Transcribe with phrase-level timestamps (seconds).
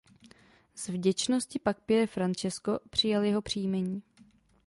[0.75, 4.01] Z vděčnosti pak Pier Francesco přijal jeho příjmení.